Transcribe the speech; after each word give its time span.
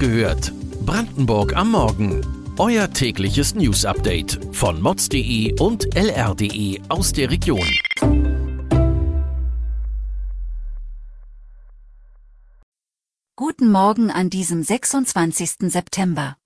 gehört. 0.00 0.52
Brandenburg 0.86 1.54
am 1.54 1.72
Morgen. 1.72 2.26
Euer 2.58 2.90
tägliches 2.90 3.54
News-Update 3.54 4.40
von 4.52 4.80
mods.de 4.80 5.60
und 5.60 5.94
lr.de 5.94 6.80
aus 6.88 7.12
der 7.12 7.30
Region. 7.30 7.68
Guten 13.36 13.70
Morgen 13.70 14.10
an 14.10 14.30
diesem 14.30 14.62
26. 14.62 15.70
September. 15.70 16.36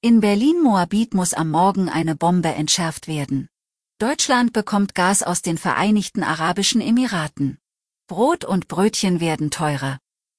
In 0.00 0.20
Berlin-Moabit 0.20 1.14
muss 1.14 1.34
am 1.34 1.50
Morgen 1.50 1.88
eine 1.88 2.14
Bombe 2.14 2.50
entschärft 2.50 3.08
werden. 3.08 3.48
Deutschland 3.98 4.52
bekommt 4.52 4.94
Gas 4.94 5.24
aus 5.24 5.42
den 5.42 5.58
Vereinigten 5.58 6.22
Arabischen 6.22 6.80
Emiraten. 6.80 7.58
Brot 8.06 8.44
und 8.44 8.68
Brötchen 8.68 9.20
werden 9.20 9.50
teurer. 9.50 9.98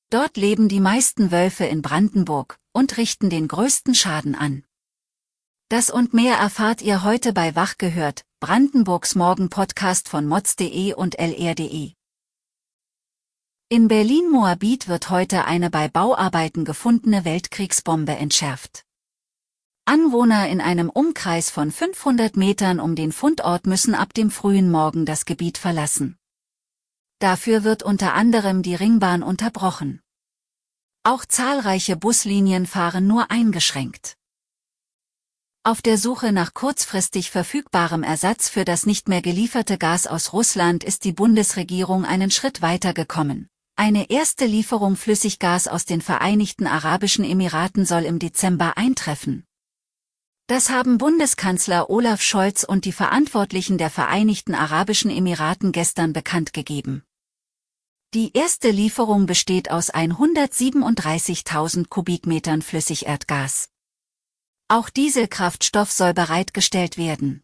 Dort 0.09 0.37
leben 0.37 0.69
die 0.69 0.79
meisten 0.79 1.31
Wölfe 1.31 1.65
in 1.65 1.81
Brandenburg 1.81 2.57
und 2.71 2.95
richten 2.95 3.29
den 3.29 3.49
größten 3.49 3.93
Schaden 3.93 4.35
an. 4.35 4.63
Das 5.67 5.89
und 5.89 6.13
mehr 6.13 6.37
erfahrt 6.37 6.81
ihr 6.81 7.03
heute 7.03 7.33
bei 7.33 7.57
Wach 7.57 7.77
gehört, 7.77 8.23
Brandenburgs 8.39 9.15
Morgen-Podcast 9.15 10.07
von 10.07 10.25
mods.de 10.25 10.93
und 10.93 11.19
lr.de. 11.19 11.91
In 13.67 13.89
Berlin-Moabit 13.89 14.87
wird 14.87 15.09
heute 15.09 15.43
eine 15.43 15.69
bei 15.69 15.89
Bauarbeiten 15.89 16.63
gefundene 16.63 17.25
Weltkriegsbombe 17.25 18.15
entschärft. 18.15 18.85
Anwohner 19.83 20.47
in 20.47 20.61
einem 20.61 20.89
Umkreis 20.89 21.49
von 21.49 21.69
500 21.69 22.37
Metern 22.37 22.79
um 22.79 22.95
den 22.95 23.11
Fundort 23.11 23.67
müssen 23.67 23.93
ab 23.93 24.13
dem 24.13 24.31
frühen 24.31 24.71
Morgen 24.71 25.05
das 25.05 25.25
Gebiet 25.25 25.57
verlassen. 25.57 26.17
Dafür 27.19 27.63
wird 27.63 27.81
unter 27.81 28.13
anderem 28.13 28.61
die 28.61 28.75
Ringbahn 28.75 29.23
unterbrochen. 29.23 30.01
Auch 31.03 31.25
zahlreiche 31.25 31.95
Buslinien 31.95 32.65
fahren 32.65 33.07
nur 33.07 33.31
eingeschränkt. 33.31 34.17
Auf 35.63 35.81
der 35.81 35.97
Suche 35.97 36.31
nach 36.31 36.53
kurzfristig 36.53 37.31
verfügbarem 37.31 38.03
Ersatz 38.03 38.49
für 38.49 38.65
das 38.65 38.85
nicht 38.85 39.07
mehr 39.07 39.21
gelieferte 39.21 39.77
Gas 39.77 40.05
aus 40.05 40.31
Russland 40.31 40.83
ist 40.83 41.05
die 41.05 41.11
Bundesregierung 41.11 42.05
einen 42.05 42.29
Schritt 42.29 42.61
weiter 42.61 42.93
gekommen. 42.93 43.49
Eine 43.75 44.09
erste 44.09 44.45
Lieferung 44.45 44.95
Flüssiggas 44.95 45.67
aus 45.67 45.85
den 45.85 46.01
Vereinigten 46.01 46.67
Arabischen 46.67 47.25
Emiraten 47.25 47.85
soll 47.85 48.03
im 48.03 48.19
Dezember 48.19 48.77
eintreffen. 48.77 49.46
Das 50.47 50.69
haben 50.69 50.97
Bundeskanzler 50.97 51.89
Olaf 51.89 52.21
Scholz 52.21 52.63
und 52.63 52.85
die 52.85 52.93
Verantwortlichen 52.93 53.77
der 53.77 53.89
Vereinigten 53.89 54.55
Arabischen 54.55 55.11
Emiraten 55.11 55.73
gestern 55.73 56.13
bekannt 56.13 56.53
gegeben. 56.53 57.03
Die 58.13 58.31
erste 58.33 58.69
Lieferung 58.69 59.25
besteht 59.25 59.69
aus 59.69 59.93
137.000 59.93 61.89
Kubikmetern 61.89 62.61
Flüssigerdgas. 62.61 63.67
Auch 64.69 64.89
Dieselkraftstoff 64.89 65.91
soll 65.91 66.13
bereitgestellt 66.13 66.97
werden. 66.97 67.43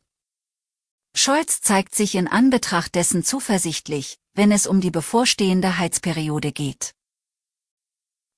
Scholz 1.13 1.59
zeigt 1.59 1.95
sich 1.95 2.15
in 2.15 2.29
Anbetracht 2.29 2.95
dessen 2.95 3.25
zuversichtlich, 3.25 4.17
wenn 4.33 4.53
es 4.53 4.65
um 4.65 4.79
die 4.79 4.91
bevorstehende 4.91 5.77
Heizperiode 5.77 6.53
geht. 6.53 6.95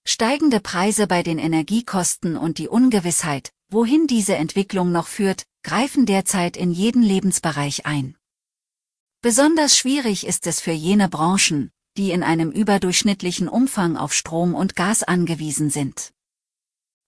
Steigende 0.08 0.60
Preise 0.60 1.06
bei 1.06 1.22
den 1.22 1.38
Energiekosten 1.38 2.36
und 2.36 2.58
die 2.58 2.68
Ungewissheit, 2.68 3.52
wohin 3.76 4.08
diese 4.08 4.36
Entwicklung 4.36 4.94
noch 4.94 5.08
führt, 5.08 5.46
greifen 5.62 6.06
derzeit 6.06 6.56
in 6.56 6.72
jeden 6.72 7.04
Lebensbereich 7.04 7.86
ein. 7.86 8.16
Besonders 9.22 9.78
schwierig 9.78 10.26
ist 10.26 10.48
es 10.48 10.62
für 10.62 10.72
jene 10.72 11.10
Branchen, 11.10 11.72
die 11.98 12.12
in 12.12 12.24
einem 12.24 12.52
überdurchschnittlichen 12.52 13.50
Umfang 13.50 13.98
auf 13.98 14.14
Strom 14.14 14.56
und 14.56 14.78
Gas 14.78 15.04
angewiesen 15.04 15.70
sind. 15.70 16.14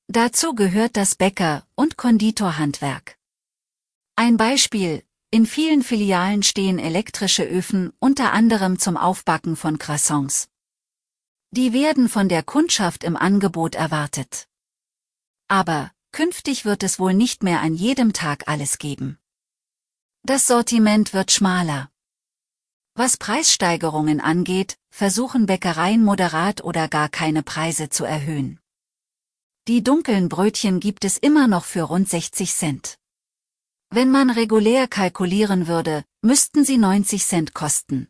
Dazu 0.07 0.55
gehört 0.55 0.97
das 0.97 1.15
Bäcker- 1.15 1.65
und 1.75 1.95
Konditorhandwerk. 1.95 3.17
Ein 4.17 4.35
Beispiel, 4.35 5.03
in 5.31 5.45
vielen 5.45 5.83
Filialen 5.83 6.43
stehen 6.43 6.79
elektrische 6.79 7.43
Öfen 7.43 7.93
unter 7.99 8.33
anderem 8.33 8.77
zum 8.77 8.97
Aufbacken 8.97 9.55
von 9.55 9.77
Croissants. 9.77 10.49
Die 11.51 11.71
werden 11.71 12.09
von 12.09 12.27
der 12.27 12.43
Kundschaft 12.43 13.05
im 13.05 13.15
Angebot 13.15 13.75
erwartet. 13.75 14.49
Aber, 15.47 15.91
künftig 16.17 16.65
wird 16.65 16.81
es 16.81 16.97
wohl 16.97 17.13
nicht 17.13 17.43
mehr 17.43 17.61
an 17.61 17.75
jedem 17.75 18.11
Tag 18.11 18.47
alles 18.47 18.79
geben. 18.79 19.19
Das 20.23 20.47
Sortiment 20.47 21.13
wird 21.13 21.31
schmaler. 21.31 21.91
Was 22.95 23.17
Preissteigerungen 23.17 24.19
angeht, 24.19 24.79
versuchen 24.89 25.45
Bäckereien 25.45 26.03
moderat 26.03 26.63
oder 26.63 26.87
gar 26.87 27.07
keine 27.09 27.43
Preise 27.43 27.89
zu 27.89 28.03
erhöhen. 28.03 28.59
Die 29.67 29.83
dunklen 29.83 30.27
Brötchen 30.27 30.79
gibt 30.79 31.05
es 31.05 31.19
immer 31.19 31.47
noch 31.47 31.65
für 31.65 31.83
rund 31.83 32.09
60 32.09 32.51
Cent. 32.51 32.97
Wenn 33.91 34.09
man 34.09 34.31
regulär 34.31 34.87
kalkulieren 34.87 35.67
würde, 35.67 36.03
müssten 36.23 36.65
sie 36.65 36.79
90 36.79 37.23
Cent 37.23 37.53
kosten. 37.53 38.07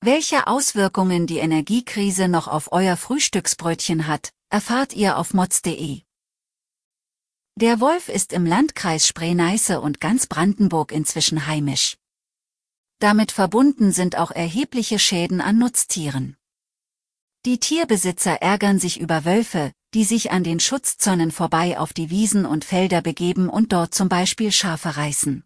Welche 0.00 0.46
Auswirkungen 0.46 1.26
die 1.26 1.38
Energiekrise 1.38 2.28
noch 2.28 2.46
auf 2.46 2.70
euer 2.70 2.96
Frühstücksbrötchen 2.96 4.06
hat, 4.06 4.32
erfahrt 4.50 4.92
ihr 4.92 5.18
auf 5.18 5.34
mods.de. 5.34 6.02
Der 7.56 7.80
Wolf 7.80 8.08
ist 8.08 8.32
im 8.32 8.46
Landkreis 8.46 9.06
Spree-Neiße 9.06 9.80
und 9.80 10.00
ganz 10.00 10.26
Brandenburg 10.26 10.90
inzwischen 10.90 11.46
heimisch. 11.46 11.98
Damit 12.98 13.30
verbunden 13.30 13.92
sind 13.92 14.16
auch 14.16 14.30
erhebliche 14.30 14.98
Schäden 14.98 15.40
an 15.42 15.58
Nutztieren. 15.58 16.36
Die 17.44 17.58
Tierbesitzer 17.58 18.40
ärgern 18.40 18.78
sich 18.78 19.00
über 19.00 19.24
Wölfe, 19.26 19.72
die 19.92 20.04
sich 20.04 20.30
an 20.30 20.44
den 20.44 20.60
Schutzzäunen 20.60 21.30
vorbei 21.30 21.78
auf 21.78 21.92
die 21.92 22.08
Wiesen 22.08 22.46
und 22.46 22.64
Felder 22.64 23.02
begeben 23.02 23.50
und 23.50 23.72
dort 23.72 23.94
zum 23.94 24.08
Beispiel 24.08 24.50
Schafe 24.50 24.96
reißen. 24.96 25.44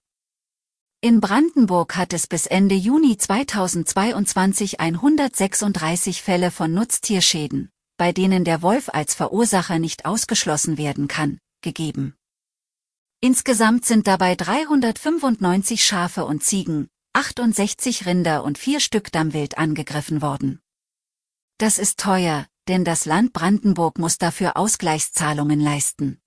In 1.00 1.21
Brandenburg 1.21 1.97
hat 1.97 2.12
es 2.12 2.27
bis 2.27 2.47
Ende 2.47 2.75
Juni 2.75 3.16
2022 3.16 4.78
136 4.78 6.22
Fälle 6.22 6.50
von 6.50 6.72
Nutztierschäden, 6.72 7.71
bei 7.97 8.12
denen 8.12 8.45
der 8.45 8.62
Wolf 8.62 8.91
als 8.93 9.15
Verursacher 9.15 9.78
nicht 9.78 10.05
ausgeschlossen 10.05 10.78
werden 10.78 11.09
kann, 11.09 11.39
gegeben. 11.66 12.15
Insgesamt 13.21 13.84
sind 13.84 14.06
dabei 14.06 14.37
395 14.37 15.84
Schafe 15.84 16.25
und 16.25 16.44
Ziegen, 16.44 16.88
68 17.12 18.06
Rinder 18.06 18.44
und 18.44 18.56
vier 18.56 18.78
Stück 18.78 19.10
Dammwild 19.10 19.59
angegriffen 19.59 20.22
worden. 20.22 20.60
Das 21.59 21.78
ist 21.78 21.99
teuer, 21.99 22.47
denn 22.69 22.84
das 22.84 23.04
Land 23.04 23.32
Brandenburg 23.32 23.99
muss 23.99 24.16
dafür 24.19 24.56
Ausgleichszahlungen 24.56 25.59
leisten. 25.59 26.21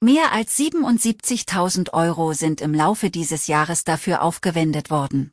Mehr 0.00 0.32
als 0.32 0.58
77.000 0.58 1.94
Euro 1.94 2.34
sind 2.34 2.60
im 2.60 2.74
Laufe 2.74 3.08
dieses 3.08 3.46
Jahres 3.46 3.84
dafür 3.84 4.20
aufgewendet 4.20 4.90
worden. 4.90 5.32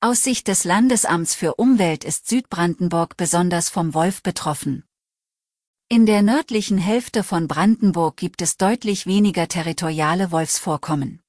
Aus 0.00 0.22
Sicht 0.22 0.46
des 0.46 0.62
Landesamts 0.62 1.34
für 1.34 1.56
Umwelt 1.56 2.04
ist 2.04 2.28
Südbrandenburg 2.28 3.16
besonders 3.16 3.68
vom 3.68 3.94
Wolf 3.94 4.22
betroffen. 4.22 4.84
In 5.88 6.04
der 6.04 6.22
nördlichen 6.22 6.78
Hälfte 6.78 7.22
von 7.22 7.46
Brandenburg 7.46 8.16
gibt 8.16 8.42
es 8.42 8.56
deutlich 8.56 9.06
weniger 9.06 9.46
territoriale 9.46 10.32
Wolfsvorkommen. 10.32 11.22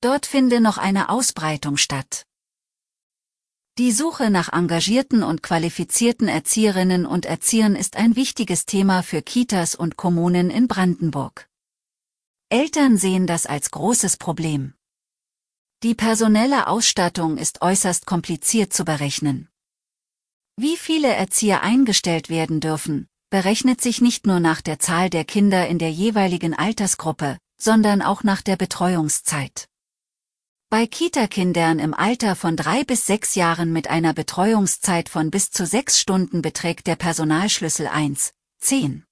Dort 0.00 0.24
finde 0.24 0.62
noch 0.62 0.78
eine 0.78 1.10
Ausbreitung 1.10 1.76
statt. 1.76 2.24
Die 3.76 3.92
Suche 3.92 4.30
nach 4.30 4.50
engagierten 4.50 5.22
und 5.22 5.42
qualifizierten 5.42 6.26
Erzieherinnen 6.26 7.04
und 7.04 7.26
Erziehern 7.26 7.76
ist 7.76 7.96
ein 7.96 8.16
wichtiges 8.16 8.64
Thema 8.64 9.02
für 9.02 9.20
Kitas 9.20 9.74
und 9.74 9.98
Kommunen 9.98 10.48
in 10.48 10.66
Brandenburg. 10.66 11.46
Eltern 12.48 12.96
sehen 12.96 13.26
das 13.26 13.44
als 13.44 13.70
großes 13.70 14.16
Problem. 14.16 14.72
Die 15.82 15.94
personelle 15.94 16.66
Ausstattung 16.66 17.36
ist 17.36 17.60
äußerst 17.60 18.06
kompliziert 18.06 18.72
zu 18.72 18.86
berechnen. 18.86 19.50
Wie 20.56 20.78
viele 20.78 21.08
Erzieher 21.08 21.62
eingestellt 21.62 22.30
werden 22.30 22.60
dürfen, 22.60 23.09
berechnet 23.30 23.80
sich 23.80 24.00
nicht 24.00 24.26
nur 24.26 24.40
nach 24.40 24.60
der 24.60 24.80
Zahl 24.80 25.08
der 25.08 25.24
Kinder 25.24 25.68
in 25.68 25.78
der 25.78 25.90
jeweiligen 25.90 26.52
Altersgruppe, 26.52 27.38
sondern 27.56 28.02
auch 28.02 28.24
nach 28.24 28.42
der 28.42 28.56
Betreuungszeit. 28.56 29.68
Bei 30.68 30.86
Kita-Kindern 30.86 31.78
im 31.78 31.94
Alter 31.94 32.36
von 32.36 32.56
drei 32.56 32.84
bis 32.84 33.06
sechs 33.06 33.34
Jahren 33.34 33.72
mit 33.72 33.88
einer 33.88 34.14
Betreuungszeit 34.14 35.08
von 35.08 35.30
bis 35.30 35.50
zu 35.50 35.66
sechs 35.66 35.98
Stunden 35.98 36.42
beträgt 36.42 36.86
der 36.86 36.96
Personalschlüssel 36.96 37.88
1, 37.88 38.32
10. 38.60 39.04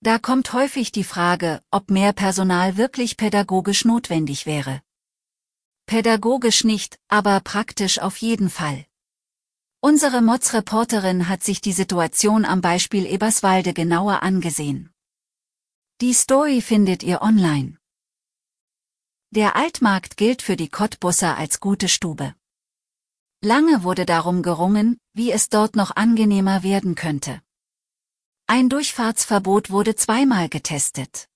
Da 0.00 0.18
kommt 0.18 0.52
häufig 0.52 0.92
die 0.92 1.04
Frage, 1.04 1.62
ob 1.70 1.90
mehr 1.90 2.12
Personal 2.12 2.76
wirklich 2.76 3.16
pädagogisch 3.16 3.84
notwendig 3.84 4.46
wäre. 4.46 4.82
Pädagogisch 5.86 6.64
nicht, 6.64 6.98
aber 7.08 7.40
praktisch 7.40 7.98
auf 7.98 8.16
jeden 8.16 8.50
Fall. 8.50 8.84
Unsere 9.86 10.22
Mods-Reporterin 10.22 11.28
hat 11.28 11.42
sich 11.42 11.60
die 11.60 11.74
Situation 11.74 12.46
am 12.46 12.62
Beispiel 12.62 13.04
Eberswalde 13.04 13.74
genauer 13.74 14.22
angesehen. 14.22 14.90
Die 16.00 16.14
Story 16.14 16.62
findet 16.62 17.02
ihr 17.02 17.20
online. 17.20 17.76
Der 19.28 19.56
Altmarkt 19.56 20.16
gilt 20.16 20.40
für 20.40 20.56
die 20.56 20.70
Cottbusser 20.70 21.36
als 21.36 21.60
gute 21.60 21.90
Stube. 21.90 22.34
Lange 23.42 23.82
wurde 23.82 24.06
darum 24.06 24.42
gerungen, 24.42 24.98
wie 25.12 25.30
es 25.30 25.50
dort 25.50 25.76
noch 25.76 25.94
angenehmer 25.94 26.62
werden 26.62 26.94
könnte. 26.94 27.42
Ein 28.46 28.70
Durchfahrtsverbot 28.70 29.68
wurde 29.68 29.96
zweimal 29.96 30.48
getestet. 30.48 31.28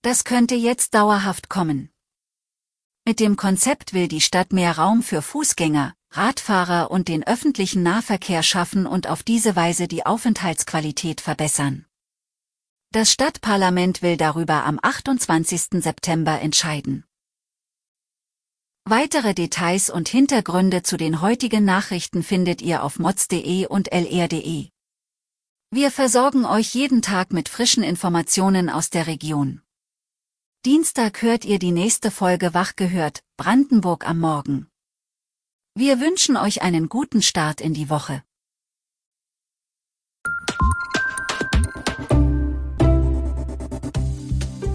Das 0.00 0.24
könnte 0.24 0.54
jetzt 0.54 0.94
dauerhaft 0.94 1.50
kommen. 1.50 1.90
Mit 3.04 3.20
dem 3.20 3.36
Konzept 3.36 3.92
will 3.92 4.08
die 4.08 4.22
Stadt 4.22 4.54
mehr 4.54 4.78
Raum 4.78 5.02
für 5.02 5.20
Fußgänger, 5.20 5.94
Radfahrer 6.12 6.90
und 6.90 7.06
den 7.06 7.24
öffentlichen 7.24 7.84
Nahverkehr 7.84 8.42
schaffen 8.42 8.86
und 8.86 9.06
auf 9.06 9.22
diese 9.22 9.54
Weise 9.54 9.86
die 9.86 10.04
Aufenthaltsqualität 10.04 11.20
verbessern. 11.20 11.86
Das 12.92 13.12
Stadtparlament 13.12 14.02
will 14.02 14.16
darüber 14.16 14.64
am 14.64 14.80
28. 14.82 15.82
September 15.82 16.40
entscheiden. 16.40 17.04
Weitere 18.84 19.34
Details 19.34 19.88
und 19.88 20.08
Hintergründe 20.08 20.82
zu 20.82 20.96
den 20.96 21.20
heutigen 21.20 21.64
Nachrichten 21.64 22.24
findet 22.24 22.60
ihr 22.60 22.82
auf 22.82 22.98
mods.de 22.98 23.66
und 23.66 23.92
lr.de. 23.92 24.68
Wir 25.70 25.90
versorgen 25.92 26.44
euch 26.44 26.74
jeden 26.74 27.02
Tag 27.02 27.32
mit 27.32 27.48
frischen 27.48 27.84
Informationen 27.84 28.68
aus 28.68 28.90
der 28.90 29.06
Region. 29.06 29.62
Dienstag 30.64 31.22
hört 31.22 31.44
ihr 31.44 31.60
die 31.60 31.70
nächste 31.70 32.10
Folge 32.10 32.52
Wach 32.52 32.74
gehört, 32.74 33.22
Brandenburg 33.36 34.08
am 34.08 34.18
Morgen. 34.18 34.69
Wir 35.76 36.00
wünschen 36.00 36.36
euch 36.36 36.62
einen 36.62 36.88
guten 36.88 37.22
Start 37.22 37.60
in 37.60 37.74
die 37.74 37.88
Woche. 37.90 38.22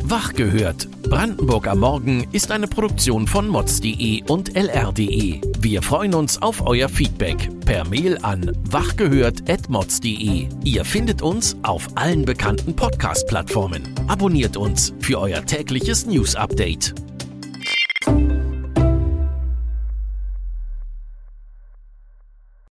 Wach 0.08 0.34
gehört. 0.34 0.88
Brandenburg 1.04 1.68
am 1.68 1.80
Morgen 1.80 2.28
ist 2.32 2.52
eine 2.52 2.68
Produktion 2.68 3.28
von 3.28 3.48
mods.de 3.48 4.24
und 4.30 4.56
lr.de. 4.56 5.42
Wir 5.60 5.82
freuen 5.82 6.14
uns 6.14 6.42
auf 6.42 6.66
euer 6.66 6.88
Feedback 6.88 7.50
per 7.66 7.86
Mail 7.88 8.18
an 8.22 8.52
wachgehört.mods.de. 8.70 10.48
Ihr 10.64 10.86
findet 10.86 11.22
uns 11.22 11.58
auf 11.64 11.90
allen 11.96 12.24
bekannten 12.24 12.76
Podcast-Plattformen. 12.76 13.94
Abonniert 14.08 14.56
uns 14.56 14.94
für 15.00 15.20
euer 15.20 15.46
tägliches 15.46 16.06
News-Update. 16.06 17.05